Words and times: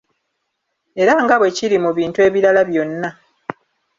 Era 1.01 1.13
nga 1.23 1.35
bwe 1.39 1.49
kiri 1.57 1.77
mu 1.83 1.91
bintu 1.97 2.19
ebirala 2.27 2.61
byonna. 2.69 3.09